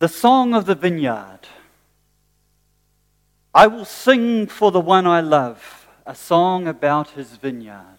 [0.00, 1.40] The Song of the Vineyard.
[3.52, 7.98] I will sing for the one I love a song about his vineyard.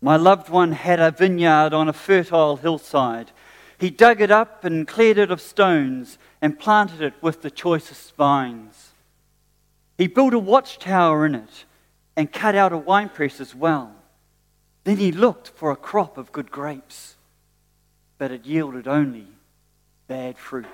[0.00, 3.30] My loved one had a vineyard on a fertile hillside.
[3.78, 8.16] He dug it up and cleared it of stones and planted it with the choicest
[8.16, 8.90] vines.
[9.96, 11.64] He built a watchtower in it
[12.16, 13.94] and cut out a winepress as well.
[14.82, 17.14] Then he looked for a crop of good grapes,
[18.18, 19.28] but it yielded only
[20.12, 20.66] bad fruit.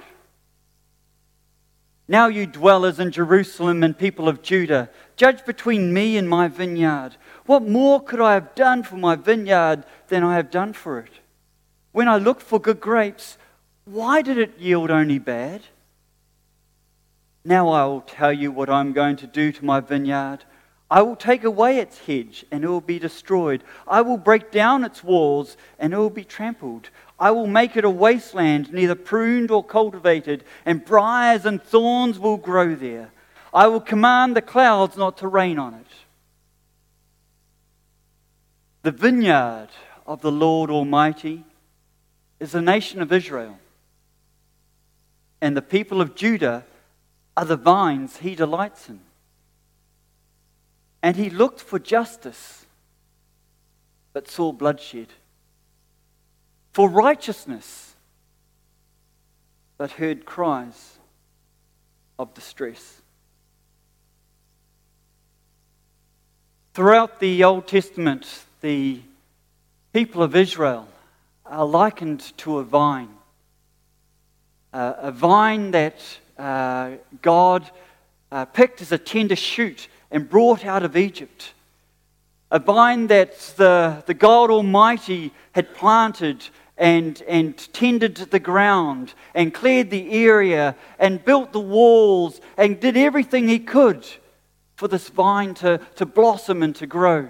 [2.09, 7.11] Now, you dwellers in Jerusalem and people of Judah, judge between me and my vineyard.
[7.47, 11.13] What more could I have done for my vineyard than I have done for it?
[11.93, 13.39] When I looked for good grapes,
[13.85, 15.61] why did it yield only bad?
[17.45, 20.41] Now I will tell you what I'm going to do to my vineyard.
[20.91, 23.63] I will take away its hedge, and it will be destroyed.
[23.87, 26.91] I will break down its walls, and it will be trampled.
[27.21, 32.37] I will make it a wasteland, neither pruned or cultivated, and briars and thorns will
[32.37, 33.11] grow there.
[33.53, 35.87] I will command the clouds not to rain on it.
[38.83, 39.69] The vineyard
[40.07, 41.45] of the Lord Almighty
[42.39, 43.59] is the nation of Israel,
[45.41, 46.65] and the people of Judah
[47.37, 49.01] are the vines he delights in.
[51.03, 52.67] And he looked for justice,
[54.13, 55.09] but saw bloodshed
[56.79, 57.97] for righteousness,
[59.79, 60.99] that heard cries
[62.21, 63.03] of distress.
[66.75, 69.01] Throughout the Old Testament, the
[69.93, 70.87] people of Israel
[71.45, 73.11] are likened to a vine.
[74.73, 76.01] Uh, a vine that
[76.39, 77.69] uh, God
[78.31, 81.55] uh, picked as a tender shoot and brought out of Egypt.
[82.53, 86.45] A vine that the, the God Almighty had planted
[86.79, 92.97] and, and tended the ground and cleared the area and built the walls and did
[92.97, 94.07] everything he could
[94.77, 97.29] for this vine to, to blossom and to grow.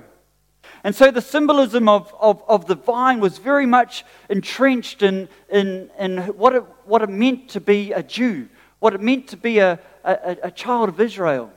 [0.85, 5.91] And so the symbolism of, of, of the vine was very much entrenched in, in,
[5.99, 8.49] in what, it, what it meant to be a Jew,
[8.79, 11.51] what it meant to be a, a, a child of Israel.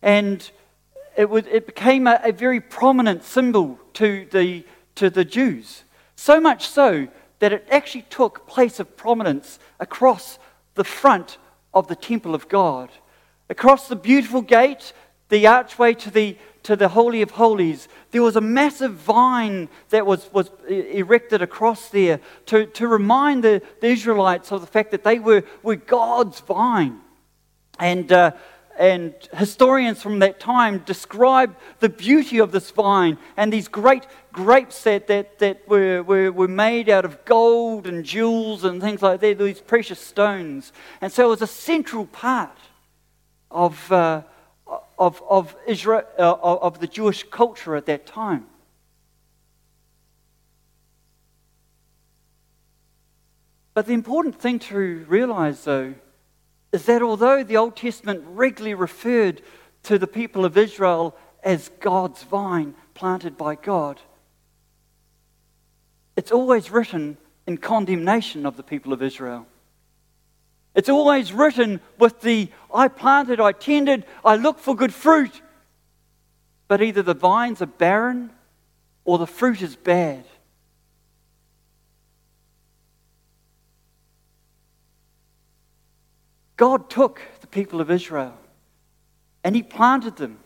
[0.00, 0.48] And
[1.16, 5.84] it, was, it became a, a very prominent symbol to the, to the Jews.
[6.22, 7.08] So much so
[7.40, 10.38] that it actually took place of prominence across
[10.74, 11.36] the front
[11.74, 12.90] of the temple of God.
[13.50, 14.92] Across the beautiful gate,
[15.30, 20.06] the archway to the, to the Holy of Holies, there was a massive vine that
[20.06, 25.02] was, was erected across there to, to remind the, the Israelites of the fact that
[25.02, 27.00] they were, were God's vine.
[27.80, 28.30] And uh,
[28.78, 34.82] and historians from that time describe the beauty of this vine and these great grapes
[34.84, 39.20] that, that, that were, were, were made out of gold and jewels and things like
[39.20, 40.72] that, these precious stones.
[41.00, 42.56] And so it was a central part
[43.50, 44.22] of, uh,
[44.98, 48.46] of, of, Israel, uh, of the Jewish culture at that time.
[53.74, 55.94] But the important thing to realize, though,
[56.72, 59.42] is that although the Old Testament regularly referred
[59.84, 64.00] to the people of Israel as God's vine planted by God,
[66.16, 67.16] it's always written
[67.46, 69.46] in condemnation of the people of Israel.
[70.74, 75.42] It's always written with the I planted, I tended, I looked for good fruit.
[76.68, 78.30] But either the vines are barren
[79.04, 80.24] or the fruit is bad.
[86.62, 88.38] God took the people of Israel
[89.42, 90.38] and He planted them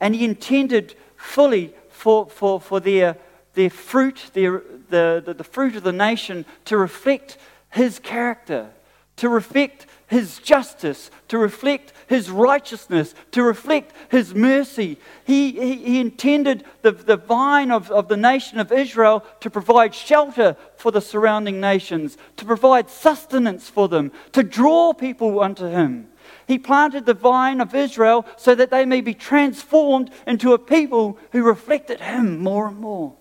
[0.00, 3.18] and He intended fully for, for, for their,
[3.52, 7.36] their fruit, their, the, the, the fruit of the nation, to reflect
[7.68, 8.70] His character,
[9.16, 14.98] to reflect his justice, to reflect his righteousness, to reflect his mercy.
[15.24, 19.94] He, he, he, intended the, the vine of, of the nation of Israel to provide
[19.94, 26.08] shelter for the surrounding nations, to provide sustenance for them, to draw people unto him.
[26.46, 31.18] He planted the vine of Israel so that they may be transformed into a people
[31.32, 33.14] who reflected him more and more.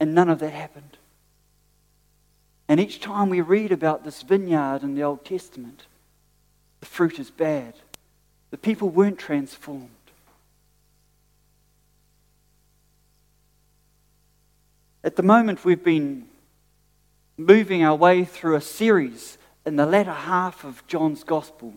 [0.00, 0.96] And none of that happened.
[2.68, 5.86] And each time we read about this vineyard in the Old Testament,
[6.80, 7.74] the fruit is bad.
[8.50, 9.90] The people weren't transformed.
[15.02, 16.26] At the moment, we've been
[17.36, 19.36] moving our way through a series
[19.66, 21.74] in the latter half of John's Gospel,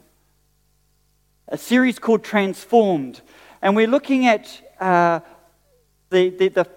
[1.49, 3.21] a series called Transformed.
[3.61, 5.19] And we're looking at uh,
[6.09, 6.67] the, the, the,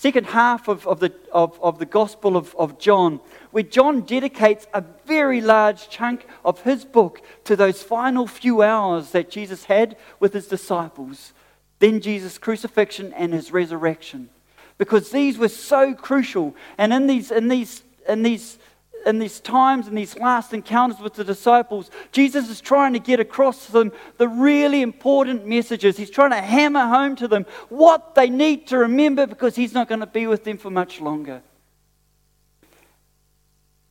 [0.00, 3.20] second half of, of, the, of, of the Gospel of, of John,
[3.50, 9.10] where John dedicates a very large chunk of his book to those final few hours
[9.10, 11.34] that Jesus had with his disciples,
[11.80, 14.30] then Jesus' crucifixion and his resurrection.
[14.78, 16.56] Because these were so crucial.
[16.78, 18.58] And in these, in these, in these
[19.06, 23.20] in these times, and these last encounters with the disciples, Jesus is trying to get
[23.20, 25.96] across to them the really important messages.
[25.96, 29.88] He's trying to hammer home to them what they need to remember because he's not
[29.88, 31.42] going to be with them for much longer.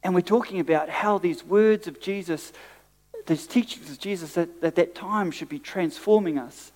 [0.04, 2.54] And we're talking about how these words of Jesus,
[3.26, 6.72] these teachings of Jesus at, at that time should be transforming us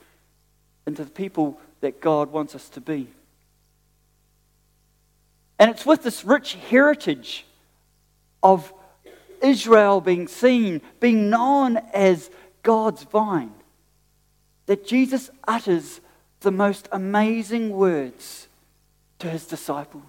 [0.86, 3.08] into the people that God wants us to be.
[5.60, 7.46] And it's with this rich heritage
[8.44, 8.72] of
[9.42, 12.30] Israel being seen, being known as
[12.62, 13.54] God's vine,
[14.68, 16.02] that Jesus utters
[16.42, 18.48] the most amazing words
[19.20, 20.04] to his disciples.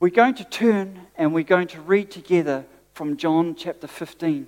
[0.00, 4.46] We're going to turn and we're going to read together from John chapter 15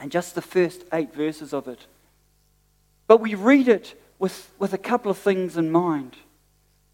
[0.00, 1.86] and just the first eight verses of it.
[3.06, 6.16] But we read it with, with a couple of things in mind.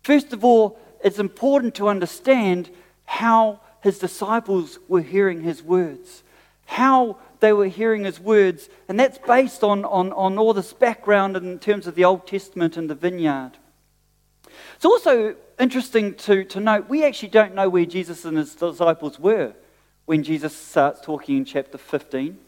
[0.02, 2.70] First of all, it's important to understand
[3.05, 6.23] how his disciples were hearing his words,
[6.67, 11.37] how they were hearing his words, and that's based on, on, on all this background
[11.37, 13.52] in terms of the Old Testament and the vineyard.
[14.76, 19.19] It's also interesting to, to note we actually don't know where Jesus and his disciples
[19.19, 19.55] were
[20.06, 22.38] when Jesus starts talking in chapter 15.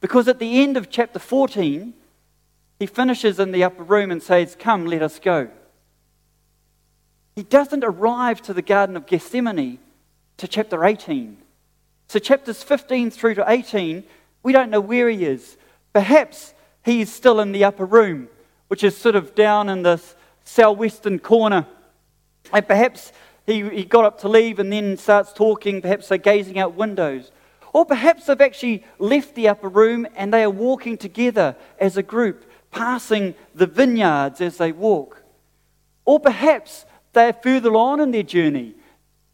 [0.00, 1.94] Because at the end of chapter 14,
[2.78, 5.48] he finishes in the upper room and says, Come, let us go.
[7.36, 9.78] He doesn't arrive to the Garden of Gethsemane
[10.38, 11.36] to chapter 18.
[12.08, 14.04] So, chapters 15 through to 18,
[14.42, 15.58] we don't know where he is.
[15.92, 18.28] Perhaps he is still in the upper room,
[18.68, 20.00] which is sort of down in the
[20.44, 21.66] southwestern corner.
[22.54, 23.12] And perhaps
[23.44, 25.82] he, he got up to leave and then starts talking.
[25.82, 27.32] Perhaps they're gazing out windows.
[27.74, 32.02] Or perhaps they've actually left the upper room and they are walking together as a
[32.02, 35.22] group, passing the vineyards as they walk.
[36.06, 38.74] Or perhaps they're further on in their journey,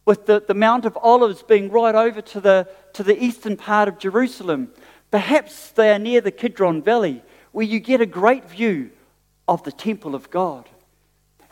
[0.05, 3.89] with the, the Mount of Olives being right over to the, to the eastern part
[3.89, 4.69] of Jerusalem.
[5.11, 7.21] Perhaps they are near the Kidron Valley,
[7.51, 8.89] where you get a great view
[9.49, 10.69] of the temple of God.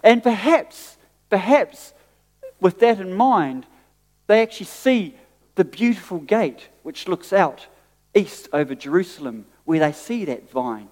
[0.03, 0.97] And perhaps,
[1.29, 1.93] perhaps,
[2.61, 3.65] with that in mind,
[4.27, 5.15] they actually see
[5.55, 7.67] the beautiful gate which looks out
[8.15, 10.87] east over Jerusalem, where they see that vine.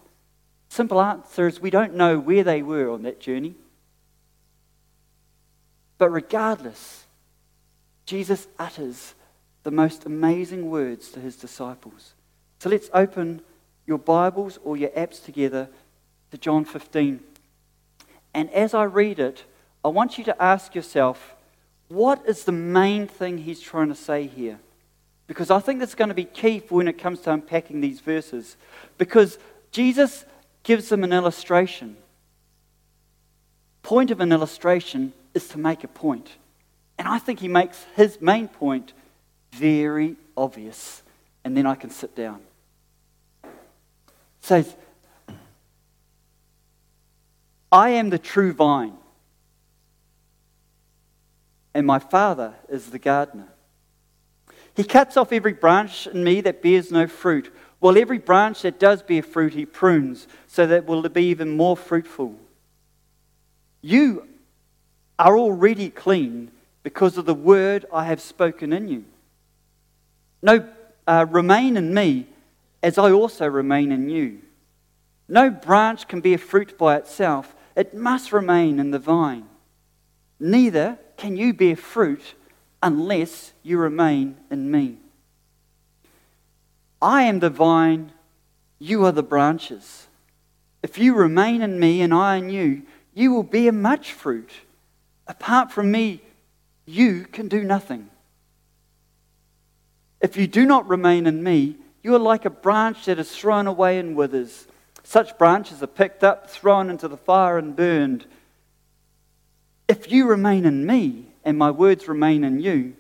[0.68, 3.56] Simple answer is we don't know where they were on that journey.
[6.00, 7.04] But regardless,
[8.08, 9.14] Jesus utters
[9.62, 12.14] the most amazing words to his disciples.
[12.58, 13.42] So let's open
[13.86, 15.70] your Bibles or your apps together
[16.32, 17.20] to John 15.
[18.34, 19.44] And as I read it,
[19.84, 21.36] I want you to ask yourself,
[21.90, 24.60] what is the main thing he's trying to say here?
[25.28, 28.00] Because I think that's going to be key for when it comes to unpacking these
[28.00, 28.56] verses.
[28.98, 29.38] Because
[29.72, 30.26] Jesus
[30.64, 31.98] gives them an illustration.
[33.84, 36.30] Point of an illustration is to make a point.
[36.98, 38.94] And I think he makes his main point
[39.52, 41.02] very obvious.
[41.44, 42.42] And then I can sit down.
[44.42, 44.76] Says,
[47.72, 48.98] I am the true vine,
[51.74, 53.50] and my Father is the gardener.
[54.76, 58.80] He cuts off every branch in me that bears no fruit, while every branch that
[58.80, 62.36] does bear fruit he prunes, so that it will be even more fruitful.
[63.82, 64.28] You
[65.20, 66.50] are already clean
[66.82, 69.06] because of the word I have spoken in you.
[70.42, 70.68] No,
[71.06, 72.28] uh, remain in me
[72.82, 74.40] as I also remain in you.
[75.28, 79.46] No branch can bear fruit by itself, it must remain in the vine.
[80.40, 82.34] Neither can you bear fruit
[82.82, 84.98] unless you remain in me.
[87.02, 88.14] I am the vine,
[88.80, 90.08] you are the branches.
[90.82, 92.84] If you remain in me and I in you,
[93.14, 94.50] you will bear much fruit.
[95.30, 96.22] Apart from me,
[96.88, 98.10] you can do nothing.
[100.20, 103.68] If you do not remain in me, you are like a branch that is thrown
[103.68, 104.68] away and withers.
[105.04, 108.26] Such branches are picked up, thrown into the fire, and burned.
[109.88, 112.96] If you remain in me, and my words remain in you,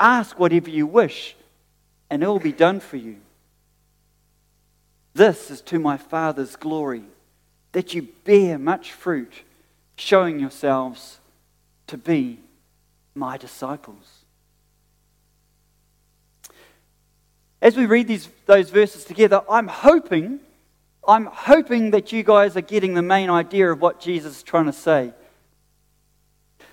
[0.00, 1.36] ask whatever you wish,
[2.10, 3.18] and it will be done for you.
[5.14, 7.04] This is to my Father's glory,
[7.70, 9.32] that you bear much fruit,
[9.94, 11.20] showing yourselves
[11.92, 12.40] to be
[13.14, 14.24] my disciples.
[17.62, 20.40] As we read these, those verses together, I'm hoping
[21.06, 24.66] I'm hoping that you guys are getting the main idea of what Jesus is trying
[24.66, 25.12] to say.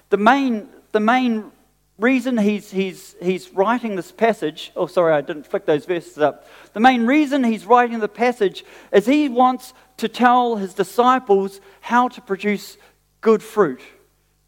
[0.09, 1.51] The main, the main
[1.97, 6.47] reason he's, he's, he's writing this passage, oh, sorry, I didn't flick those verses up.
[6.73, 12.07] The main reason he's writing the passage is he wants to tell his disciples how
[12.09, 12.77] to produce
[13.21, 13.81] good fruit.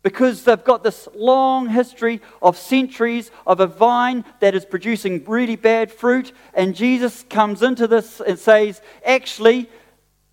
[0.04, 5.56] Because they've got this long history of centuries of a vine that is producing really
[5.56, 9.70] bad fruit, and Jesus comes into this and says, actually,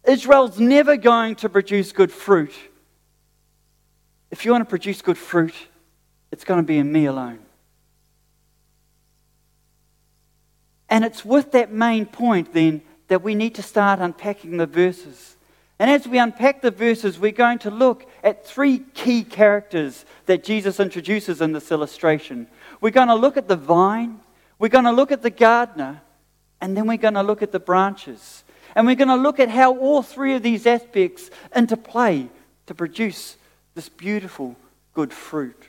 [0.06, 2.54] Israel's never going to produce good fruit.
[4.30, 5.54] If you want to produce good fruit,
[6.30, 7.40] it's going to be in me alone.
[10.88, 15.36] And it's with that main point then that we need to start unpacking the verses.
[15.78, 20.42] And as we unpack the verses, we're going to look at three key characters that
[20.42, 22.48] Jesus introduces in this illustration.
[22.80, 24.20] We're going to look at the vine,
[24.58, 26.02] we're going to look at the gardener,
[26.60, 28.42] and then we're going to look at the branches.
[28.74, 32.28] And we're going to look at how all three of these aspects interplay
[32.66, 33.36] to produce
[33.74, 34.56] this beautiful,
[34.94, 35.68] good fruit.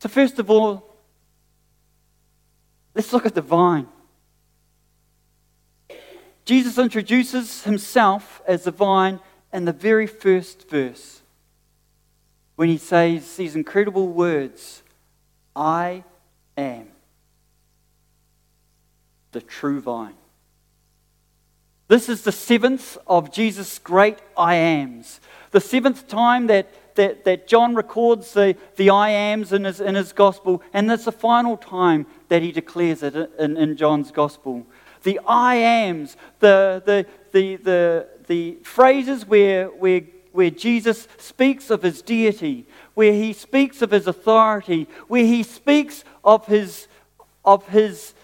[0.00, 0.96] So, first of all,
[2.94, 3.86] let's look at the vine.
[6.44, 9.20] Jesus introduces himself as the vine
[9.52, 11.22] in the very first verse
[12.56, 14.82] when he says these incredible words
[15.54, 16.04] I
[16.56, 16.88] am
[19.32, 20.14] the true vine.
[21.88, 25.20] This is the seventh of Jesus' great I ams.
[25.50, 29.94] The seventh time that that, that John records the, the I ams in his, in
[29.94, 34.66] his gospel, and that's the final time that he declares it in, in John's gospel.
[35.02, 41.82] The I ams, the, the, the, the, the phrases where, where, where Jesus speaks of
[41.82, 46.88] his deity, where he speaks of his authority, where he speaks of his,
[47.44, 48.14] of his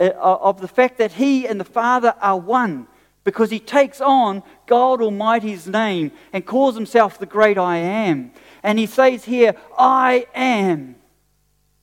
[0.00, 2.88] uh, of the fact that he and the Father are one
[3.22, 8.32] because he takes on God Almighty's name and calls himself the great I am.
[8.62, 10.96] And he says here, I am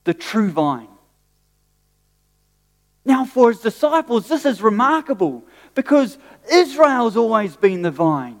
[0.04, 0.88] the true vine.
[3.04, 5.44] Now, for his disciples, this is remarkable
[5.74, 6.18] because
[6.50, 8.38] Israel's always been the vine.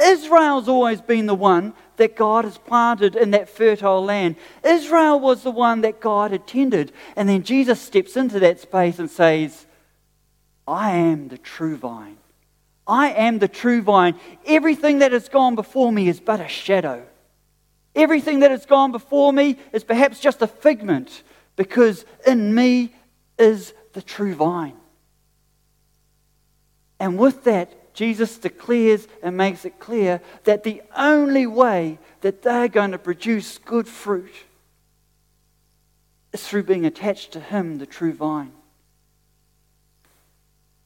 [0.00, 4.36] Israel's always been the one that God has planted in that fertile land.
[4.64, 6.92] Israel was the one that God had tended.
[7.16, 9.66] And then Jesus steps into that space and says,
[10.66, 12.16] I am the true vine.
[12.86, 14.18] I am the true vine.
[14.46, 17.04] Everything that has gone before me is but a shadow.
[17.94, 21.22] Everything that has gone before me is perhaps just a figment
[21.56, 22.94] because in me
[23.38, 24.76] is the true vine.
[26.98, 32.68] And with that, Jesus declares and makes it clear that the only way that they're
[32.68, 34.34] going to produce good fruit
[36.32, 38.52] is through being attached to Him, the true vine.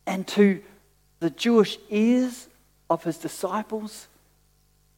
[0.06, 0.62] And to
[1.20, 2.48] the Jewish ears
[2.90, 4.08] of his disciples.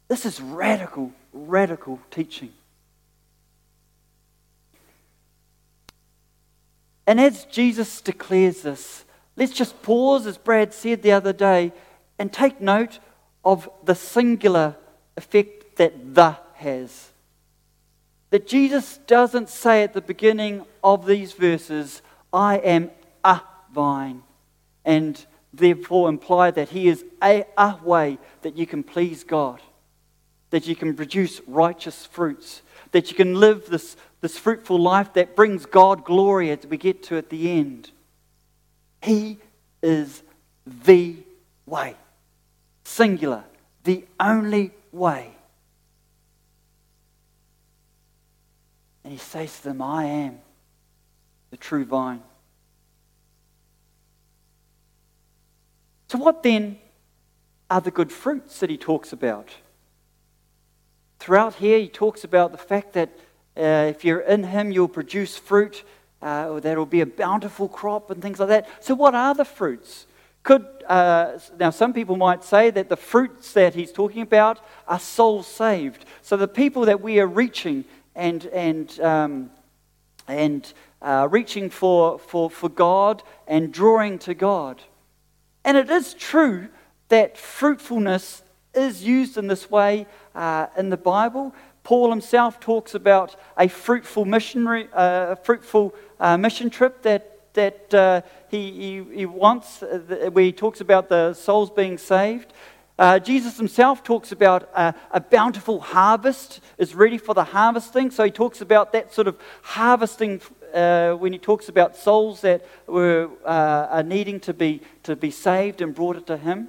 [0.08, 2.52] This is radical, radical teaching.
[7.06, 9.04] And as Jesus declares this,
[9.36, 11.72] let's just pause, as Brad said the other day,
[12.18, 12.98] and take note
[13.44, 14.76] of the singular
[15.16, 17.10] effect that the has.
[18.30, 22.90] That Jesus doesn't say at the beginning of these verses, I am
[23.22, 23.40] a
[23.72, 24.22] vine,
[24.84, 29.60] and therefore imply that He is a, a way that you can please God,
[30.56, 35.36] that you can produce righteous fruits, that you can live this, this fruitful life that
[35.36, 37.90] brings God glory as we get to at the end.
[39.02, 39.36] He
[39.82, 40.22] is
[40.66, 41.16] the
[41.66, 41.94] way.
[42.84, 43.44] Singular,
[43.84, 45.30] the only way.
[49.04, 50.38] And he says to them, I am
[51.50, 52.22] the true vine.
[56.08, 56.78] So, what then
[57.68, 59.50] are the good fruits that he talks about?
[61.26, 63.09] Throughout here, he talks about the fact that
[63.56, 65.83] uh, if you're in him, you'll produce fruit,
[66.23, 68.68] uh, or that'll be a bountiful crop and things like that.
[68.78, 70.06] So, what are the fruits?
[70.45, 75.00] Could, uh, now, some people might say that the fruits that he's talking about are
[75.00, 76.04] soul saved.
[76.23, 79.50] So, the people that we are reaching and, and, um,
[80.28, 84.80] and uh, reaching for, for, for God and drawing to God.
[85.64, 86.68] And it is true
[87.09, 88.42] that fruitfulness
[88.76, 91.54] is used in this way uh, in the Bible.
[91.82, 98.20] Paul himself talks about a fruitful missionary, uh, fruitful uh, mission trip that that uh,
[98.48, 102.52] he, he, he, wants, uh, where he talks about the souls being saved.
[102.98, 108.10] Uh, Jesus himself talks about a, a, bountiful harvest is ready for the harvesting.
[108.10, 110.40] So he talks about that sort of harvesting
[110.72, 115.30] uh, when he talks about souls that were uh, are needing to be, to be
[115.30, 116.68] saved and brought it to him.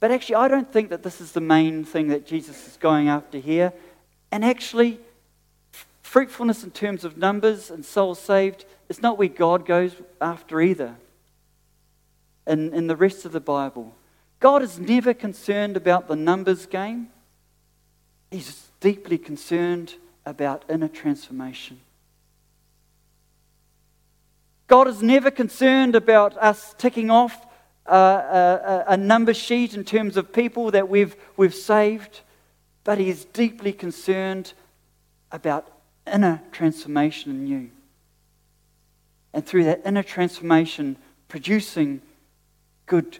[0.00, 3.08] But actually, I don't think that this is the main thing that Jesus is going
[3.08, 3.74] after here.
[4.32, 4.98] And actually,
[6.02, 10.96] fruitfulness in terms of numbers and souls saved is not where God goes after either.
[12.46, 13.94] In, in the rest of the Bible,
[14.40, 17.10] God is never concerned about the numbers game,
[18.30, 21.80] He's deeply concerned about inner transformation.
[24.66, 27.44] God is never concerned about us ticking off
[27.94, 32.20] a, a, number sheet in terms of people that we've, we've saved,
[32.84, 34.52] but He is deeply concerned
[35.32, 35.70] about
[36.06, 37.70] inner transformation in you.
[39.32, 40.96] And through that inner transformation,
[41.28, 42.02] producing
[42.86, 43.18] good,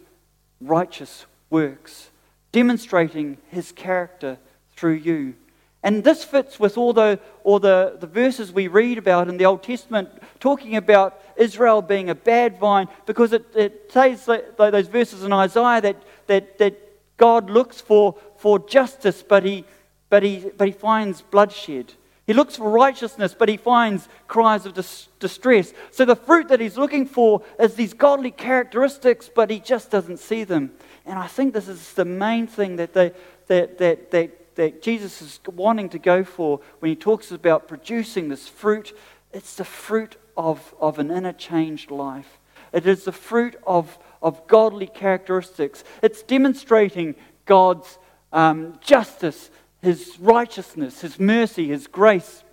[0.61, 2.11] righteous works,
[2.53, 4.39] demonstrating His character
[4.77, 5.35] through you.
[5.83, 9.47] And this fits with all the, all the, the verses we read about in the
[9.47, 14.89] Old Testament, talking about Israel being a bad vine, because it, it says like those
[14.89, 19.65] verses in Isaiah that, that, that God looks for, for justice, but he,
[20.11, 21.95] but, he, but he finds bloodshed.
[22.27, 25.73] He looks for righteousness, but he finds cries of dis- distress.
[25.91, 30.19] So the fruit that he's looking for is these godly characteristics, but he just doesn't
[30.19, 30.73] see them.
[31.07, 33.13] And I think this is the main thing that, they,
[33.49, 38.29] that, that, that that Jesus is wanting to go for when he talks about producing
[38.29, 38.95] this fruit.
[39.33, 42.39] It's the fruit of, of an interchanged life.
[42.71, 45.83] It is the fruit of, of godly characteristics.
[46.03, 47.15] It's demonstrating
[47.47, 47.99] God's
[48.35, 52.45] um, justice, His righteousness, His mercy, His grace,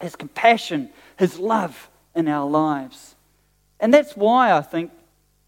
[0.00, 3.14] His compassion, His love in our lives.
[3.78, 4.90] And that's why I think,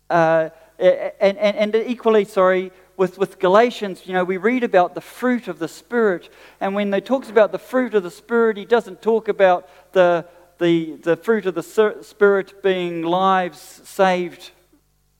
[0.08, 5.00] uh, and, and, and equally, sorry, with, with Galatians, you know, we read about the
[5.00, 6.28] fruit of the Spirit.
[6.60, 10.26] And when he talks about the fruit of the Spirit, he doesn't talk about the,
[10.58, 14.52] the, the fruit of the Spirit being lives saved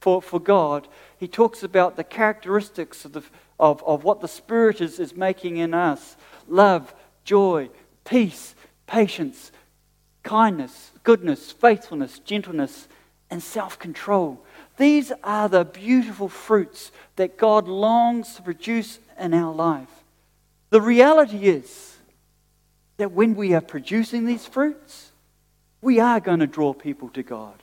[0.00, 0.86] for, for God.
[1.18, 3.22] He talks about the characteristics of, the,
[3.58, 7.70] of, of what the Spirit is, is making in us love, joy,
[8.04, 8.54] peace,
[8.86, 9.50] patience,
[10.22, 12.88] kindness, goodness, faithfulness, gentleness,
[13.30, 14.44] and self control.
[14.76, 19.88] These are the beautiful fruits that God longs to produce in our life.
[20.70, 21.96] The reality is
[22.96, 25.12] that when we are producing these fruits,
[25.80, 27.54] we are going to draw people to God.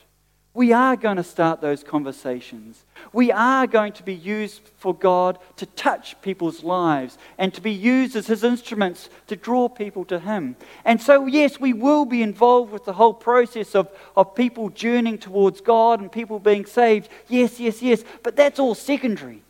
[0.53, 2.83] We are going to start those conversations.
[3.13, 7.71] We are going to be used for God to touch people's lives and to be
[7.71, 10.57] used as His instruments to draw people to Him.
[10.83, 13.87] And so, yes, we will be involved with the whole process of,
[14.17, 17.07] of people journeying towards God and people being saved.
[17.29, 18.03] Yes, yes, yes.
[18.21, 19.43] But that's all secondary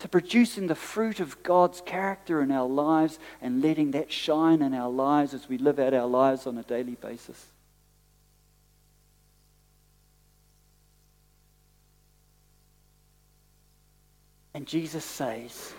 [0.00, 4.74] to producing the fruit of God's character in our lives and letting that shine in
[4.74, 7.46] our lives as we live out our lives on a daily basis.
[14.54, 15.74] And Jesus says,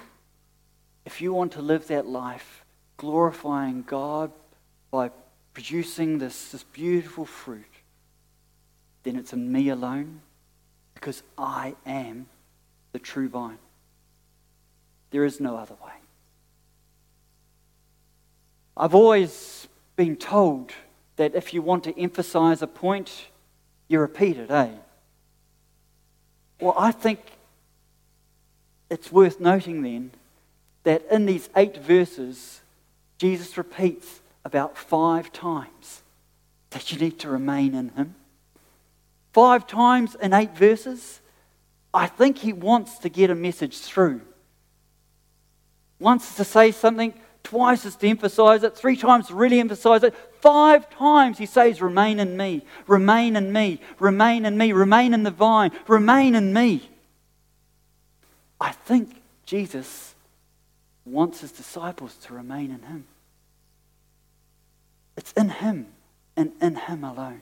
[1.06, 2.66] if you want to live that life
[2.98, 4.32] glorifying God
[4.92, 5.12] by
[5.54, 7.64] producing this, this beautiful fruit,
[9.04, 10.22] then it's in me alone
[10.94, 12.28] because I am
[12.92, 13.60] the true vine.
[15.12, 15.94] There is no other way.
[18.76, 20.74] I've always been told
[21.16, 23.28] that if you want to emphasize a point,
[23.88, 24.72] you repeat it, eh?
[26.60, 27.35] Well, I think
[28.90, 30.12] it's worth noting then
[30.84, 32.62] that in these eight verses,
[33.18, 36.04] Jesus repeats about five times
[36.70, 38.16] that you need to remain in Him.
[39.34, 41.20] Five times in eight verses.
[41.94, 44.22] I think He wants to get a message through.
[46.00, 50.14] Once to say something, twice is to emphasize it, three times to really emphasize it.
[50.42, 55.24] Five times he says, Remain in me, remain in me, remain in me, remain in
[55.24, 56.90] the vine, remain in me.
[58.60, 60.16] I think Jesus
[61.06, 63.06] wants his disciples to remain in him.
[65.18, 65.88] It's in him
[66.36, 67.42] and in him alone.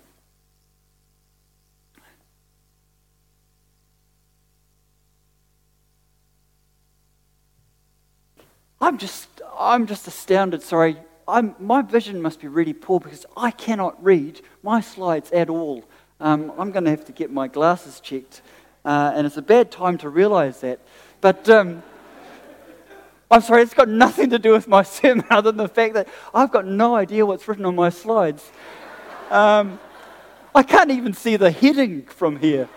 [8.83, 10.61] I'm just, I'm just astounded.
[10.61, 15.49] Sorry, I'm, my vision must be really poor because I cannot read my slides at
[15.49, 15.85] all.
[16.19, 18.41] Um, I'm going to have to get my glasses checked,
[18.85, 20.79] uh, and it's a bad time to realize that.
[21.21, 21.83] But um,
[23.31, 26.07] I'm sorry, it's got nothing to do with my sermon other than the fact that
[26.33, 28.51] I've got no idea what's written on my slides.
[29.31, 29.79] Um,
[30.53, 32.69] I can't even see the heading from here.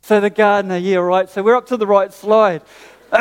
[0.00, 1.28] So the gardener, yeah, right.
[1.28, 2.62] So we're up to the right slide.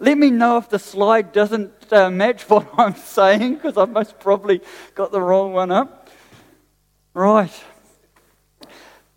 [0.00, 4.18] Let me know if the slide doesn't uh, match what I'm saying, because I've most
[4.18, 4.60] probably
[4.94, 6.10] got the wrong one up.
[7.14, 7.52] Right.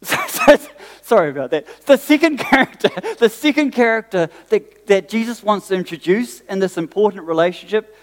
[1.02, 1.68] sorry about that.
[1.86, 2.90] The second character,
[3.20, 7.96] the second character that, that Jesus wants to introduce in this important relationship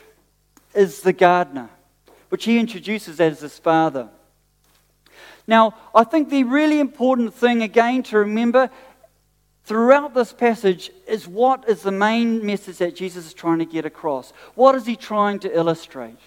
[0.74, 1.70] is the gardener,
[2.28, 4.08] which he introduces as his father.
[5.46, 8.70] Now, I think the really important thing again to remember
[9.64, 13.84] throughout this passage is what is the main message that Jesus is trying to get
[13.84, 14.32] across?
[14.54, 16.18] What is he trying to illustrate?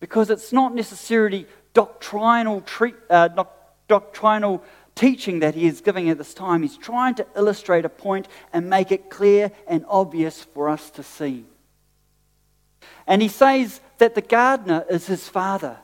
[0.00, 3.28] Because it's not necessarily doctrinal, treat, uh,
[3.90, 4.62] doctrinal
[4.94, 6.62] teaching that he is giving at this time.
[6.62, 11.02] He's trying to illustrate a point and make it clear and obvious for us to
[11.02, 11.44] see.
[13.06, 15.78] And he says that the gardener is his father,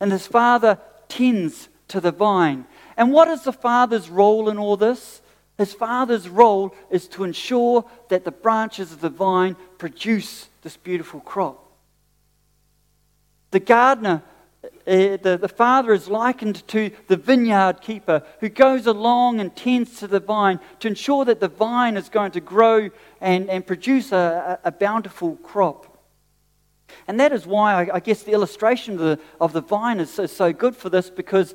[0.00, 2.64] and his father tends to the vine.
[2.96, 5.20] And what is the father's role in all this?
[5.58, 11.20] His father's role is to ensure that the branches of the vine produce this beautiful
[11.20, 11.58] crop.
[13.50, 14.22] The gardener,
[14.64, 19.98] uh, the, the father is likened to the vineyard keeper who goes along and tends
[19.98, 22.88] to the vine to ensure that the vine is going to grow
[23.20, 25.88] and, and produce a, a bountiful crop.
[27.08, 30.12] And that is why I, I guess the illustration of the, of the vine is
[30.12, 31.54] so, so good for this because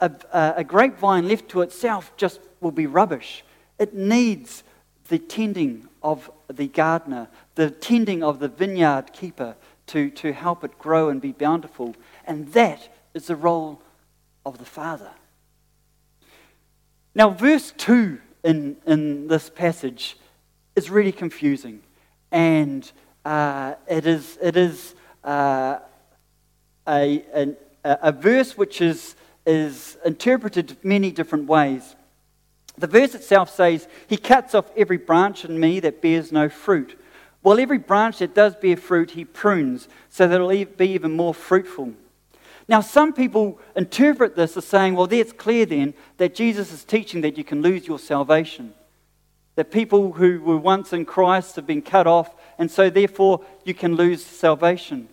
[0.00, 0.10] a,
[0.56, 3.44] a grapevine left to itself just will be rubbish.
[3.78, 4.64] It needs
[5.08, 9.56] the tending of the gardener, the tending of the vineyard keeper
[9.88, 11.94] to, to help it grow and be bountiful.
[12.30, 13.82] And that is the role
[14.46, 15.10] of the Father.
[17.12, 20.16] Now, verse 2 in, in this passage
[20.76, 21.82] is really confusing.
[22.30, 22.88] And
[23.24, 25.80] uh, it is, it is uh,
[26.86, 31.96] a, a, a verse which is, is interpreted many different ways.
[32.78, 36.96] The verse itself says, He cuts off every branch in me that bears no fruit.
[37.42, 41.34] While every branch that does bear fruit, He prunes, so that it'll be even more
[41.34, 41.94] fruitful.
[42.68, 47.20] Now, some people interpret this as saying, well, it's clear then that Jesus is teaching
[47.22, 48.74] that you can lose your salvation.
[49.56, 53.74] That people who were once in Christ have been cut off and so therefore you
[53.74, 55.08] can lose salvation.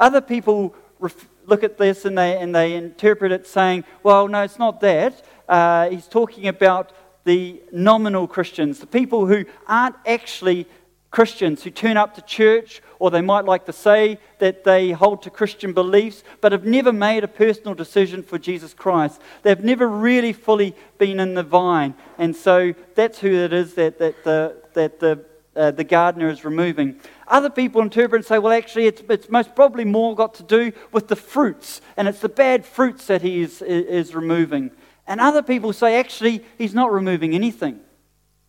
[0.00, 4.42] Other people ref- look at this and they, and they interpret it saying, well, no,
[4.42, 5.24] it's not that.
[5.48, 6.92] Uh, he's talking about
[7.24, 10.66] the nominal Christians, the people who aren't actually
[11.10, 15.22] Christians, who turn up to church, or they might like to say that they hold
[15.22, 19.20] to Christian beliefs, but have never made a personal decision for Jesus Christ.
[19.42, 21.94] They've never really fully been in the vine.
[22.18, 25.24] And so that's who it is that, that, the, that the
[25.56, 27.00] uh, the gardener is removing.
[27.26, 30.72] Other people interpret and say, well, actually, it's, it's most probably more got to do
[30.92, 34.70] with the fruits, and it's the bad fruits that he is, is removing.
[35.06, 37.80] And other people say, actually, he's not removing anything.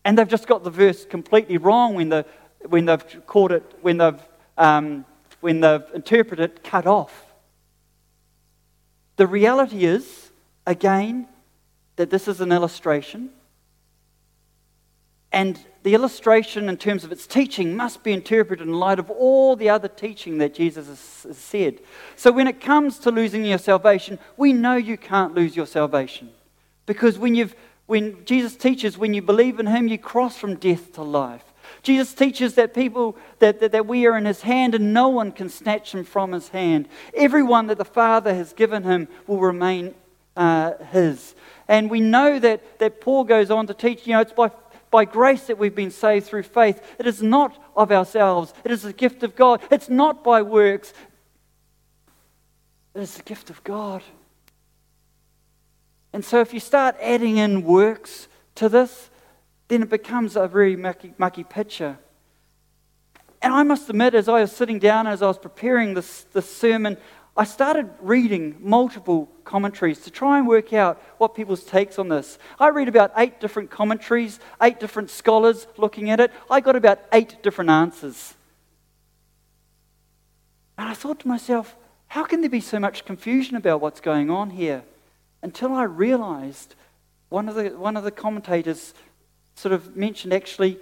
[0.06, 2.26] And they've just got the verse completely wrong when, the,
[2.67, 4.22] when they've caught it, when they've,
[4.58, 5.06] um,
[5.39, 7.26] when they've interpreted it cut off.
[9.15, 10.32] The reality is,
[10.65, 11.28] again,
[11.98, 13.32] that this is an illustration.
[15.32, 19.56] And the illustration, in terms of its teaching, must be interpreted in light of all
[19.56, 20.88] the other teaching that Jesus
[21.24, 21.80] has said.
[22.15, 26.32] So, when it comes to losing your salvation, we know you can't lose your salvation.
[26.86, 30.93] Because when, you've, when Jesus teaches, when you believe in Him, you cross from death
[30.93, 31.43] to life.
[31.81, 35.31] Jesus teaches that people that, that, that, we are in his hand and no one
[35.31, 36.87] can snatch him from his hand.
[37.13, 39.95] Everyone that the Father has given him will remain
[40.35, 41.35] uh, his.
[41.67, 44.51] And we know that, that Paul goes on to teach, you know, it's by
[44.91, 46.81] by grace that we've been saved through faith.
[46.97, 49.61] It is not of ourselves, it is a gift of God.
[49.71, 50.93] It's not by works,
[52.95, 54.03] it is the gift of God.
[56.11, 59.09] And so if you start adding in works to this,
[59.69, 61.97] then it becomes a very mucky, mucky picture.
[63.41, 66.53] And I must admit, as I was sitting down, as I was preparing this, this
[66.53, 66.97] sermon,
[67.38, 72.38] I started reading multiple commentaries to try and work out what people's takes on this.
[72.60, 76.32] I read about eight different commentaries, eight different scholars looking at it.
[76.49, 78.34] I got about eight different answers.
[80.77, 81.77] And I thought to myself,
[82.08, 84.84] how can there be so much confusion about what's going on here?
[85.41, 86.75] Until I realized
[87.29, 88.93] one of the, one of the commentators
[89.60, 90.80] sort of mentioned actually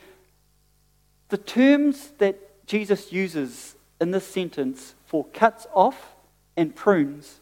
[1.29, 6.13] the terms that Jesus uses in this sentence for cuts off
[6.55, 7.39] and prunes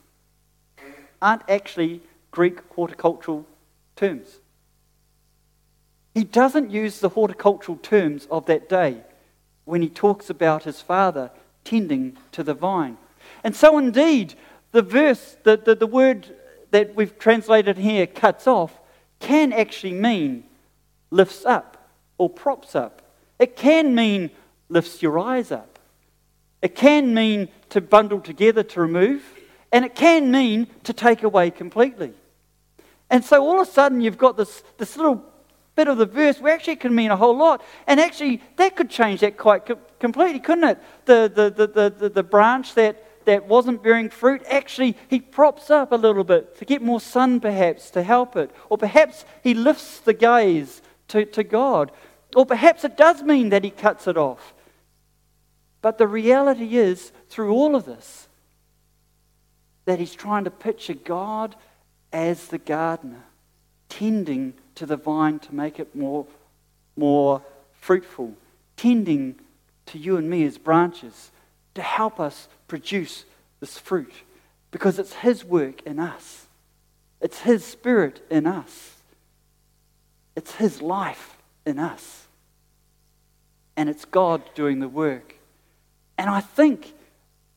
[1.21, 3.45] aren't actually Greek horticultural
[3.97, 4.39] terms.
[6.13, 9.01] He doesn't use the horticultural terms of that day
[9.65, 11.31] when he talks about his father
[11.65, 12.97] tending to the vine.
[13.43, 14.35] And so, indeed,
[14.71, 16.33] the verse, the, the, the word
[16.71, 18.79] that we've translated here, cuts off,
[19.19, 20.45] can actually mean
[21.15, 23.01] lifts up or props up.
[23.39, 24.31] It can mean
[24.69, 25.79] lifts your eyes up.
[26.61, 29.23] It can mean to bundle together to remove.
[29.71, 32.13] And it can mean to take away completely.
[33.09, 35.23] And so all of a sudden you've got this, this little
[35.75, 37.61] bit of the verse where actually it can mean a whole lot.
[37.87, 40.79] And actually that could change that quite co- completely, couldn't it?
[41.05, 45.69] The, the, the, the, the, the branch that that wasn't bearing fruit, actually he props
[45.69, 48.51] up a little bit to get more sun perhaps to help it.
[48.69, 50.81] Or perhaps he lifts the gaze
[51.15, 51.91] to, to God.
[52.35, 54.53] Or perhaps it does mean that he cuts it off.
[55.81, 58.27] But the reality is, through all of this,
[59.85, 61.55] that he's trying to picture God
[62.11, 63.23] as the gardener,
[63.87, 66.25] tending to the vine to make it more,
[66.95, 67.41] more
[67.79, 68.33] fruitful,
[68.77, 69.35] tending
[69.85, 71.31] to you and me as branches
[71.75, 73.25] to help us produce
[73.59, 74.13] this fruit
[74.71, 76.47] because it's His work in us.
[77.21, 78.94] It's His Spirit in us.
[80.35, 82.27] It's His life in us.
[83.77, 85.35] And it's God doing the work.
[86.17, 86.93] And I think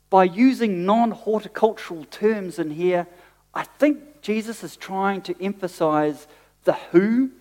[0.09, 3.07] by using non horticultural terms in here,
[3.53, 6.27] I think Jesus is trying to emphasize
[6.63, 7.31] the who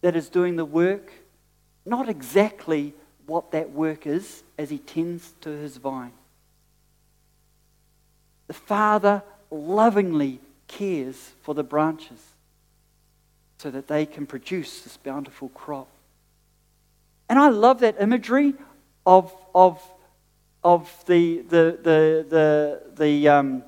[0.00, 1.12] that is doing the work,
[1.84, 2.94] not exactly
[3.26, 6.12] what that work is as he tends to his vine.
[8.46, 12.35] The Father lovingly cares for the branches
[13.58, 15.88] so that they can produce this bountiful crop.
[17.28, 18.54] And I love that imagery
[19.04, 19.82] of, of,
[20.62, 23.62] of the, the, the, the, the um,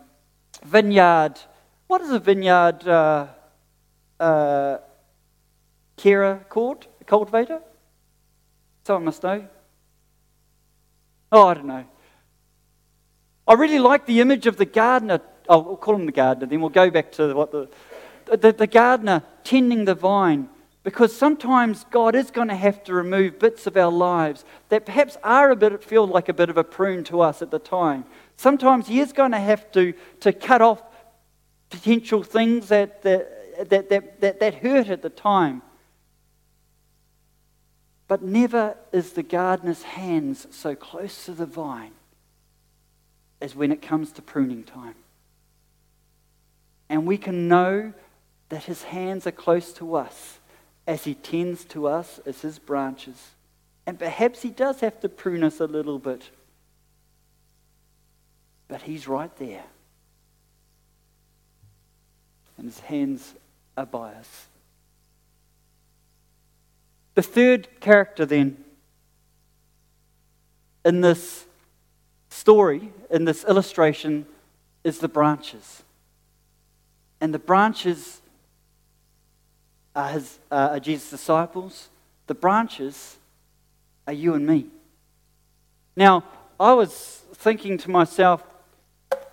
[0.65, 1.35] vineyard.
[1.87, 3.27] What is a vineyard uh,
[4.21, 4.79] uh,
[5.97, 6.87] carer called?
[7.01, 7.61] A cultivator?
[8.85, 9.47] Someone must know.
[11.33, 11.85] Oh, I don't know.
[13.47, 15.21] I really like the image of the gardener.
[15.49, 17.69] Oh, we'll call him the gardener, then we'll go back to what the,
[18.37, 20.49] the, the gardener tending the vine.
[20.85, 25.19] Because sometimes God is going to have to remove bits of our lives that perhaps
[25.23, 28.05] are a bit, feel like a bit of a prune to us at the time.
[28.37, 30.83] Sometimes He is going to have to, to cut off
[31.69, 35.63] potential things that, that, that, that, that, that hurt at the time.
[38.07, 41.93] But never is the gardener's hands so close to the vine
[43.41, 44.95] as when it comes to pruning time.
[46.89, 47.93] And we can know
[48.49, 50.39] that his hands are close to us
[50.87, 53.33] as he tends to us as his branches.
[53.87, 56.31] And perhaps he does have to prune us a little bit.
[58.69, 59.65] But he's right there.
[62.57, 63.35] And his hands
[63.77, 64.47] are by us.
[67.15, 68.57] The third character, then,
[70.85, 71.47] in this
[72.31, 74.27] story, in this illustration,
[74.85, 75.83] is the branches.
[77.21, 78.21] And the branches
[79.99, 81.89] are, his, uh, are Jesus' disciples,
[82.29, 83.17] the branches
[84.07, 84.67] are you and me.
[85.97, 86.23] Now,
[86.61, 88.45] I was thinking to myself,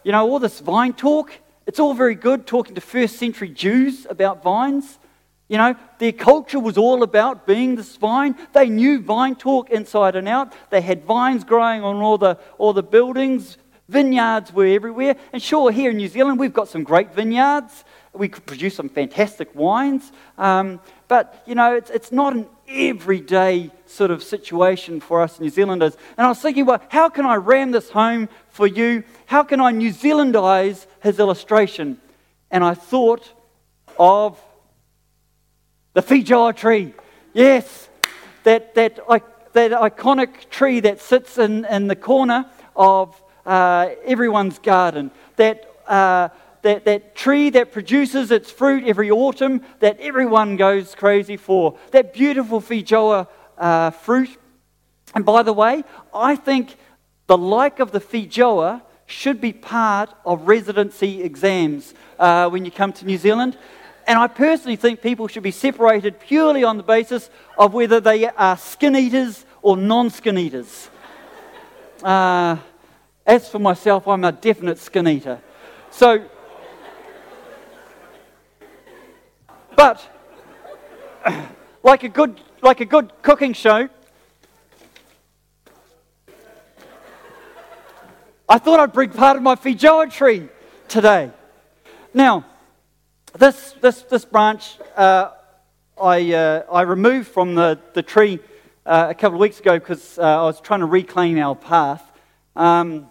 [0.03, 1.31] you know, all this vine talk,
[1.67, 4.97] it's all very good talking to first century Jews about vines.
[5.49, 8.35] You know, their culture was all about being this vine.
[8.53, 10.51] They knew vine talk inside and out.
[10.71, 13.57] They had vines growing on all the, all the buildings.
[13.87, 15.15] Vineyards were everywhere.
[15.31, 17.83] And sure, here in New Zealand, we've got some great vineyards.
[18.17, 20.11] We could produce some fantastic wines.
[20.37, 25.49] Um, but, you know, it's, it's not an everyday sort of situation for us New
[25.49, 25.95] Zealanders.
[26.17, 29.03] And I was thinking, well, how can I ram this home for you?
[29.25, 31.99] How can I New Zealandize his illustration?
[32.49, 33.31] And I thought
[33.99, 34.41] of
[35.93, 36.93] the Feijoa tree.
[37.33, 37.89] Yes,
[38.43, 38.99] that, that,
[39.53, 45.11] that iconic tree that sits in, in the corner of uh, everyone's garden.
[45.35, 46.29] That, uh,
[46.65, 51.77] that, that tree that produces its fruit every autumn that everyone goes crazy for.
[51.91, 54.29] That beautiful Feijoa uh, fruit.
[55.13, 56.75] And by the way, I think
[57.27, 62.91] the like of the Feijoa should be part of residency exams uh, when you come
[62.93, 63.55] to New Zealand.
[64.07, 68.27] And I personally think people should be separated purely on the basis of whether they
[68.27, 70.89] are skin eaters or non skin eaters.
[72.01, 72.57] Uh,
[73.23, 75.39] as for myself, I'm a definite skin eater.
[75.91, 76.25] So,
[79.75, 80.01] but
[81.83, 83.89] like a good, like a good cooking show,
[88.47, 90.49] I thought I'd bring part of my Feijoa tree
[90.87, 91.31] today.
[92.13, 92.45] Now,
[93.37, 95.31] this, this, this branch uh,
[95.99, 98.39] I, uh, I removed from the, the tree
[98.85, 102.03] uh, a couple of weeks ago because uh, I was trying to reclaim our path.
[102.55, 103.07] Um,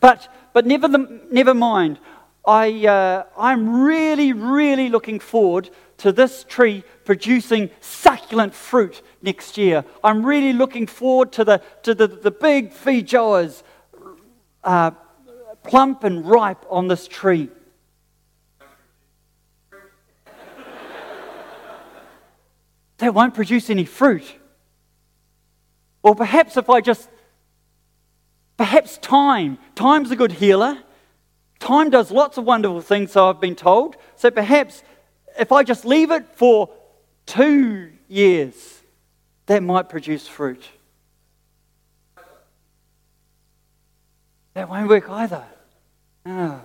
[0.00, 1.98] but but never, the, never mind.
[2.44, 9.84] I, uh, I'm really, really looking forward to this tree producing succulent fruit next year.
[10.02, 13.62] I'm really looking forward to the, to the, the big feijoas
[14.64, 14.90] uh,
[15.62, 17.48] plump and ripe on this tree.
[23.02, 24.36] they won't produce any fruit.
[26.04, 27.10] Or perhaps if I just,
[28.56, 30.78] perhaps time, time's a good healer.
[31.62, 33.94] Time does lots of wonderful things, so I've been told.
[34.16, 34.82] So perhaps
[35.38, 36.68] if I just leave it for
[37.24, 38.82] two years,
[39.46, 40.68] that might produce fruit.
[44.54, 45.44] That won't work either.
[46.26, 46.62] No.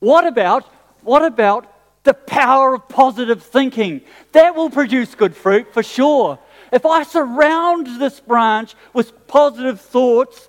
[0.00, 0.64] What about,
[1.02, 4.00] what about the power of positive thinking?
[4.32, 6.40] That will produce good fruit for sure.
[6.72, 10.48] If I surround this branch with positive thoughts,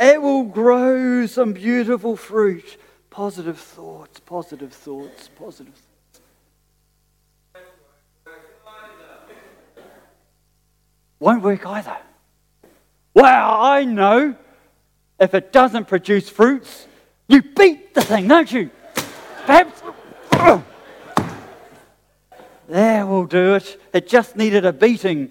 [0.00, 2.78] it will grow some beautiful fruit.
[3.10, 6.20] Positive thoughts, positive thoughts, positive thoughts.
[11.18, 11.96] Won't work either.
[13.14, 14.36] Well, I know.
[15.18, 16.86] If it doesn't produce fruits,
[17.26, 18.70] you beat the thing, don't you?
[19.46, 19.82] Perhaps.
[22.68, 23.80] There will do it.
[23.94, 25.30] It just needed a beating.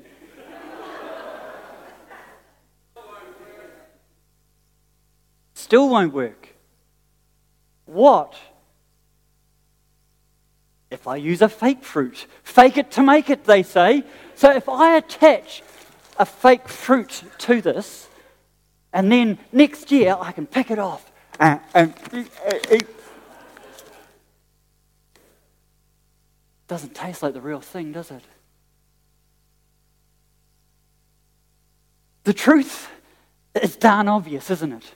[5.65, 6.49] Still won't work.
[7.88, 8.36] What
[10.91, 12.28] if I use a fake fruit?
[12.43, 14.04] Fake it to make it, they say.
[14.36, 15.63] So if I attach
[16.19, 18.08] a fake fruit to this,
[18.93, 21.95] and then next year I can pick it off and, and
[22.71, 22.86] eat.
[26.67, 28.23] Doesn't taste like the real thing, does it?
[32.23, 32.88] The truth
[33.60, 34.93] is darn obvious, isn't it?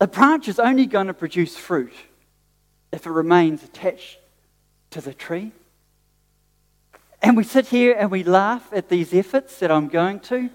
[0.00, 1.92] A branch is only going to produce fruit
[2.92, 4.18] if it remains attached
[4.90, 5.52] to the tree.
[7.22, 10.50] And we sit here and we laugh at these efforts that I'm going to.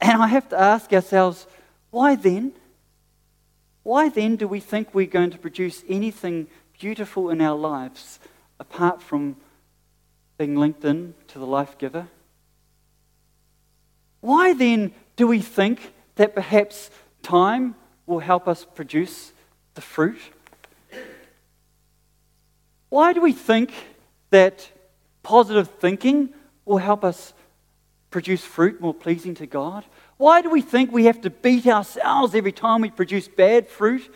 [0.00, 1.46] And I have to ask ourselves,
[1.90, 2.52] why then?
[3.82, 8.20] Why then do we think we're going to produce anything beautiful in our lives
[8.60, 9.36] apart from
[10.36, 12.08] being linked in to the life giver?
[14.20, 16.90] Why then do we think that perhaps
[17.22, 17.74] time
[18.06, 19.32] will help us produce
[19.74, 20.18] the fruit?
[22.88, 23.72] Why do we think
[24.30, 24.70] that
[25.22, 26.34] positive thinking
[26.64, 27.32] will help us
[28.10, 29.84] produce fruit more pleasing to God?
[30.18, 34.12] Why do we think we have to beat ourselves every time we produce bad fruit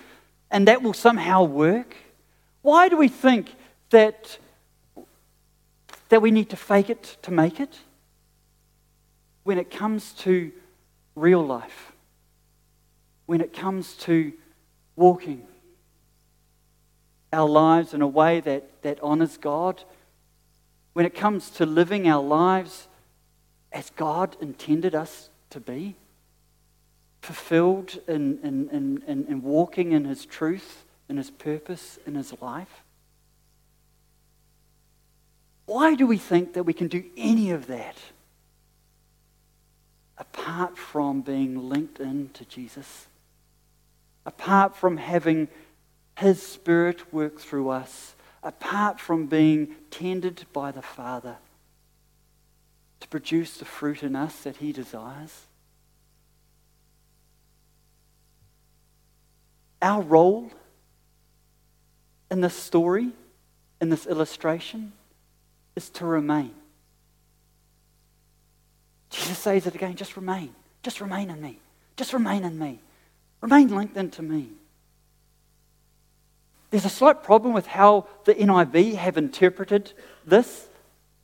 [0.50, 1.96] and that will somehow work?
[2.62, 3.54] Why do we think
[3.90, 4.38] that,
[6.08, 7.78] that we need to fake it to make it
[9.44, 10.52] when it comes to
[11.14, 11.92] real life?
[13.26, 14.32] When it comes to
[14.96, 15.46] walking
[17.32, 19.82] our lives in a way that, that honors God?
[20.94, 22.88] When it comes to living our lives
[23.72, 25.96] as God intended us to be,
[27.20, 32.32] fulfilled in, in, in, in, in walking in His truth, in His purpose, in His
[32.40, 32.82] life?
[35.66, 37.96] Why do we think that we can do any of that
[40.16, 43.08] apart from being linked in to Jesus?
[44.26, 45.48] Apart from having
[46.18, 48.14] His Spirit work through us?
[48.42, 51.38] Apart from being tended by the Father?
[53.00, 55.46] to produce the fruit in us that He desires.
[59.80, 60.50] Our role
[62.30, 63.10] in this story,
[63.80, 64.92] in this illustration,
[65.76, 66.52] is to remain.
[69.10, 70.54] Jesus says it again just remain.
[70.82, 71.60] Just remain in me.
[71.96, 72.80] Just remain in me.
[73.40, 74.48] Remain linked into me.
[76.70, 79.92] There's a slight problem with how the NIV have interpreted
[80.26, 80.68] this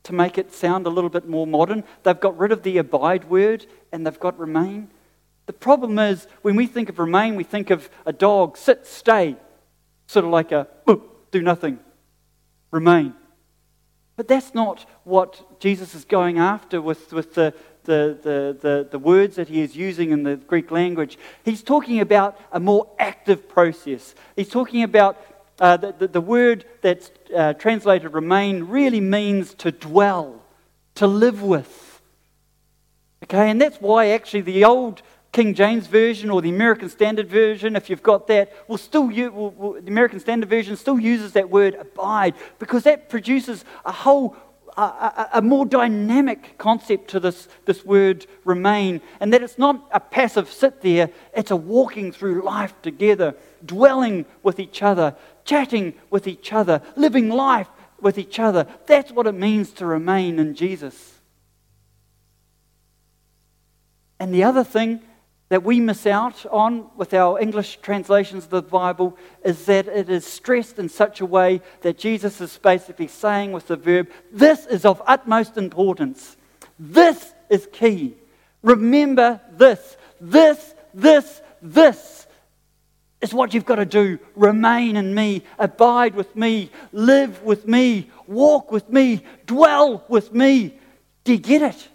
[0.04, 1.84] to make it sound a little bit more modern.
[2.02, 4.88] They've got rid of the abide word and they've got remain.
[5.46, 9.36] The problem is when we think of remain, we think of a dog, sit, stay,
[10.06, 10.68] sort of like a
[11.32, 11.80] do nothing,
[12.70, 13.14] remain.
[14.14, 17.54] But that's not what Jesus is going after with, with the,
[17.84, 21.18] the, the, the, the words that he is using in the Greek language.
[21.44, 24.14] He's talking about a more active process.
[24.36, 25.18] He's talking about
[25.58, 30.42] uh, the, the, the, word that's uh, translated remain really means to dwell,
[30.96, 32.00] to live with.
[33.24, 37.76] Okay, and that's why actually the old King James Version or the American Standard Version,
[37.76, 41.32] if you've got that, will still use, will, will, the American Standard Version still uses
[41.32, 44.36] that word abide because that produces a whole
[44.76, 50.00] a, a, more dynamic concept to this, this word remain, and that it's not a
[50.00, 55.14] passive sit there, it's a walking through life together, dwelling with each other,
[55.44, 57.68] chatting with each other, living life
[58.00, 58.66] with each other.
[58.86, 61.20] That's what it means to remain in Jesus.
[64.18, 65.00] And the other thing
[65.52, 70.08] that we miss out on with our English translations of the Bible is that it
[70.08, 74.64] is stressed in such a way that Jesus is basically saying with the verb, This
[74.64, 76.38] is of utmost importance.
[76.78, 78.14] This is key.
[78.62, 79.98] Remember this.
[80.22, 82.26] This, this, this
[83.20, 84.18] is what you've got to do.
[84.34, 90.78] Remain in me, abide with me, live with me, walk with me, dwell with me.
[91.24, 91.88] Do you get it?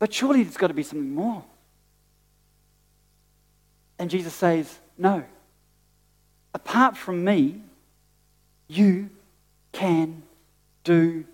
[0.00, 1.44] But surely there's got to be something more.
[4.00, 5.22] And Jesus says, No.
[6.52, 7.60] Apart from me,
[8.66, 9.10] you
[9.70, 10.22] can
[10.82, 11.24] do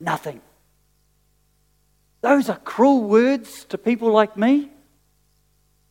[0.00, 0.40] nothing.
[2.22, 4.70] Those are cruel words to people like me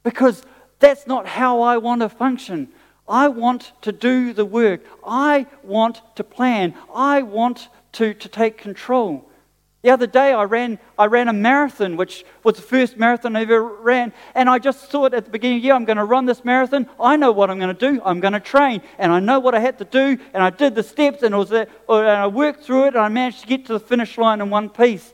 [0.02, 0.44] because
[0.80, 2.70] that's not how I want to function.
[3.08, 4.82] I want to do the work.
[5.06, 6.74] I want to plan.
[6.94, 9.30] I want to, to take control.
[9.84, 13.42] The other day, I ran, I ran a marathon, which was the first marathon I
[13.42, 14.14] ever ran.
[14.34, 16.46] And I just thought at the beginning of the year, I'm going to run this
[16.46, 16.90] marathon.
[16.98, 18.02] I know what I'm going to do.
[18.06, 18.82] I'm going to train.
[18.98, 20.18] And I know what I had to do.
[20.34, 23.42] And I did the steps, and, was and I worked through it, and I managed
[23.42, 25.14] to get to the finish line in one piece.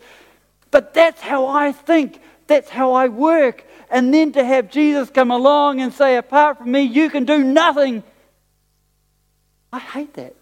[0.70, 2.22] But that's how I think.
[2.46, 3.66] That's how I work.
[3.90, 7.44] And then to have Jesus come along and say, apart from me, you can do
[7.44, 8.04] nothing.
[9.74, 10.36] I hate that.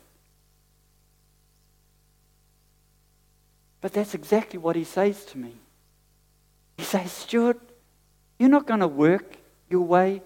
[3.82, 5.53] But that's exactly what he says to me.
[6.78, 7.59] He says, Stuart,
[8.39, 9.38] you're not going to work
[9.69, 10.21] your way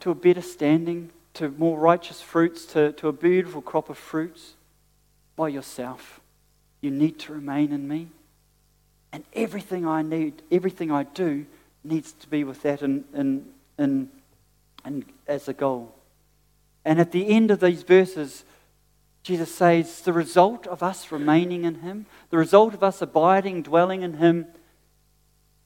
[0.00, 4.54] to a better standing, to more righteous fruits, to, to a beautiful crop of fruits
[5.36, 6.20] by yourself.
[6.80, 8.08] You need to remain in me.
[9.12, 11.46] And everything I need, everything I do,
[11.82, 13.46] needs to be with that in, in,
[13.78, 14.08] in,
[14.84, 15.94] in, as a goal.
[16.84, 18.44] And at the end of these verses,
[19.26, 24.02] Jesus says the result of us remaining in Him, the result of us abiding, dwelling
[24.02, 24.46] in Him,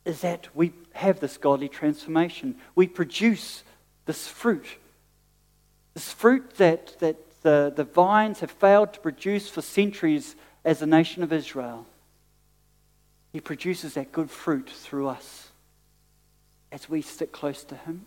[0.06, 2.54] is that we have this godly transformation.
[2.74, 3.62] We produce
[4.06, 4.64] this fruit.
[5.92, 10.86] This fruit that, that the, the vines have failed to produce for centuries as the
[10.86, 11.84] nation of Israel.
[13.30, 15.48] He produces that good fruit through us
[16.72, 18.06] as we stick close to Him.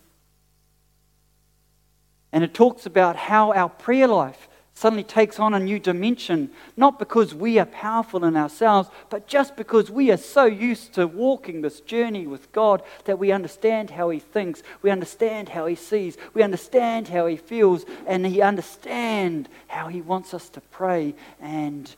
[2.32, 6.98] And it talks about how our prayer life suddenly takes on a new dimension, not
[6.98, 11.62] because we are powerful in ourselves, but just because we are so used to walking
[11.62, 16.16] this journey with God that we understand how He thinks, we understand how He sees,
[16.34, 21.94] we understand how He feels, and He understands how He wants us to pray, and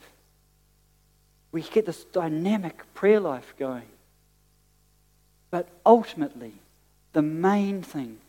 [1.51, 3.89] we get this dynamic prayer life going.
[5.49, 6.53] But ultimately,
[7.13, 8.19] the main thing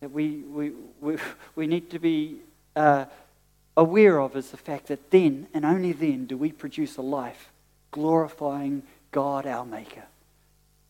[0.00, 1.16] that we, we, we,
[1.54, 2.40] we need to be
[2.74, 3.06] uh,
[3.76, 7.52] aware of is the fact that then and only then do we produce a life
[7.90, 10.04] glorifying God our Maker.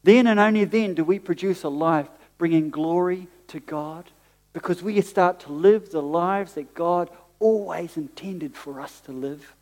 [0.02, 2.08] Then and only then do we produce a life
[2.38, 4.10] bringing glory to God
[4.52, 9.54] because we start to live the lives that God always intended for us to live.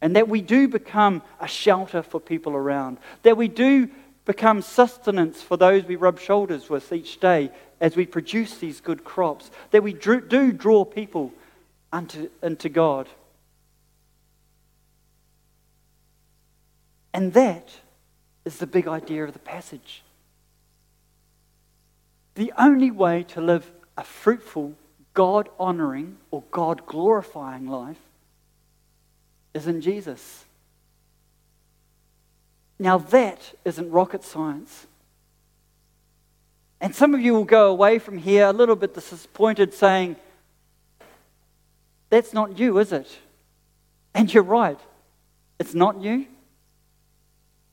[0.00, 2.98] And that we do become a shelter for people around.
[3.22, 3.90] That we do
[4.24, 9.04] become sustenance for those we rub shoulders with each day as we produce these good
[9.04, 9.50] crops.
[9.70, 11.32] That we do draw people
[11.96, 13.08] unto, unto God.
[17.14, 17.70] And that
[18.44, 20.02] is the big idea of the passage.
[22.34, 24.74] The only way to live a fruitful,
[25.14, 27.96] God honoring, or God glorifying life
[29.54, 30.44] is in Jesus.
[32.78, 34.86] Now, that isn't rocket science.
[36.78, 40.16] And some of you will go away from here a little bit disappointed, saying,
[42.16, 43.18] that's not you, is it?
[44.14, 44.80] And you're right,
[45.58, 46.26] it's not you.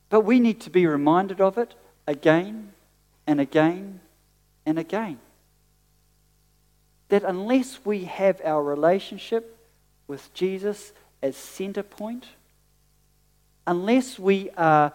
[0.09, 1.75] But we need to be reminded of it
[2.05, 2.73] again
[3.25, 4.01] and again
[4.65, 5.19] and again.
[7.07, 9.57] That unless we have our relationship
[10.07, 10.91] with Jesus
[11.21, 12.27] as center point,
[13.65, 14.91] unless we are,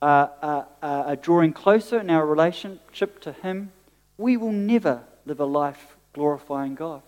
[0.00, 3.72] are, are, are drawing closer in our relationship to Him,
[4.16, 7.02] we will never live a life glorifying God.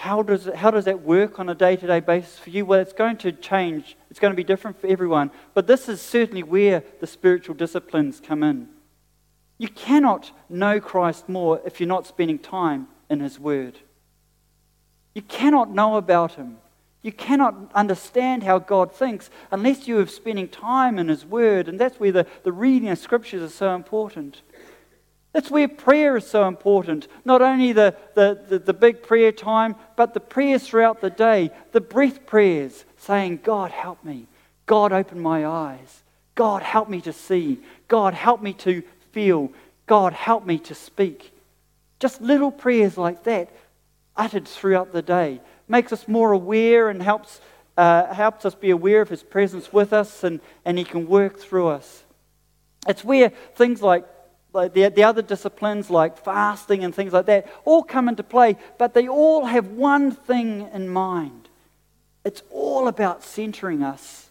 [0.00, 2.64] How does, it, how does that work on a day to day basis for you?
[2.64, 3.98] Well, it's going to change.
[4.08, 5.30] It's going to be different for everyone.
[5.52, 8.68] But this is certainly where the spiritual disciplines come in.
[9.58, 13.78] You cannot know Christ more if you're not spending time in His Word.
[15.14, 16.56] You cannot know about Him.
[17.02, 21.68] You cannot understand how God thinks unless you are spending time in His Word.
[21.68, 24.40] And that's where the, the reading of Scriptures is so important.
[25.32, 27.06] That's where prayer is so important.
[27.24, 31.50] Not only the, the, the, the, big prayer time, but the prayers throughout the day,
[31.70, 34.26] the breath prayers, saying, God, help me.
[34.66, 36.02] God, open my eyes.
[36.34, 37.60] God, help me to see.
[37.86, 39.52] God, help me to feel.
[39.86, 41.32] God, help me to speak.
[42.00, 43.50] Just little prayers like that,
[44.16, 47.40] uttered throughout the day, makes us more aware and helps,
[47.76, 51.38] uh, helps us be aware of His presence with us and, and He can work
[51.38, 52.02] through us.
[52.88, 54.04] It's where things like
[54.52, 58.56] like the, the other disciplines like fasting and things like that all come into play,
[58.78, 61.48] but they all have one thing in mind.
[62.24, 64.28] It's all about centering us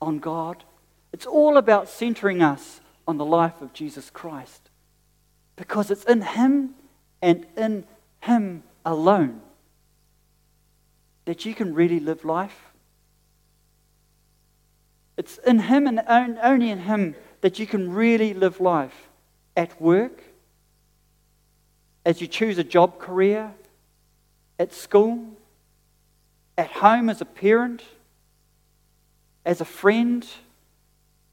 [0.00, 0.64] on God.
[1.12, 4.70] It's all about centering us on the life of Jesus Christ.
[5.56, 6.74] Because it's in Him
[7.22, 7.84] and in
[8.20, 9.40] Him alone
[11.24, 12.72] that you can really live life.
[15.16, 16.02] It's in Him and
[16.42, 17.14] only in Him
[17.44, 19.10] that you can really live life
[19.54, 20.22] at work,
[22.06, 23.52] as you choose a job career,
[24.58, 25.26] at school,
[26.56, 27.82] at home as a parent,
[29.44, 30.26] as a friend.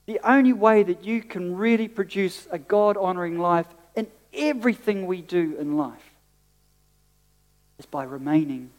[0.06, 5.22] The only way that you can really produce a God honoring life in everything we
[5.22, 6.12] do in life
[7.80, 8.70] is by remaining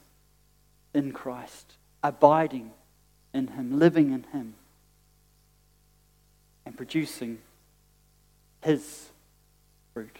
[0.93, 1.73] in Christ,
[2.03, 2.73] abiding
[3.33, 4.53] in Him, living in Him
[6.65, 7.39] and producing
[8.63, 9.11] His
[9.93, 10.17] fruit.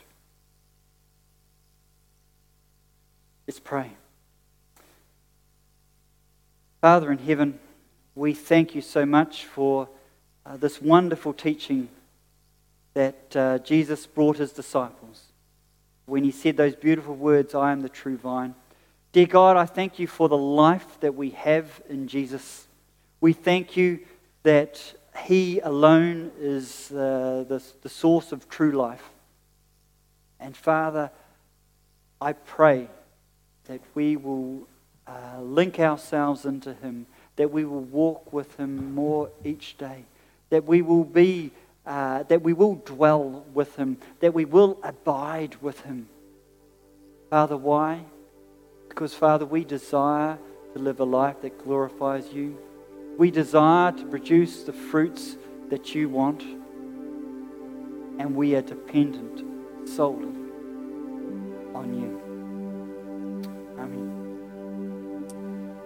[3.47, 3.91] Let's pray.
[6.81, 7.59] Father in heaven,
[8.15, 9.89] we thank you so much for
[10.45, 11.89] uh, this wonderful teaching
[12.95, 15.33] that uh, Jesus brought his disciples
[16.07, 18.55] when he said those beautiful words, I am the true vine.
[19.13, 22.67] Dear God, I thank you for the life that we have in Jesus.
[23.21, 24.01] We thank you
[24.43, 29.11] that he alone is uh, the, the source of true life.
[30.41, 31.11] And Father,
[32.21, 32.89] I pray
[33.67, 34.67] that we will
[35.07, 37.07] uh, link ourselves into Him,
[37.37, 40.05] that we will walk with Him more each day,
[40.51, 41.51] that we will be,
[41.87, 46.09] uh, that we will dwell with Him, that we will abide with Him.
[47.31, 48.05] Father, why?
[48.89, 50.39] Because, Father, we desire
[50.75, 52.59] to live a life that glorifies you.
[53.19, 55.37] We desire to produce the fruits
[55.69, 56.43] that you want,
[58.19, 60.29] and we are dependent solely
[61.75, 62.12] on you.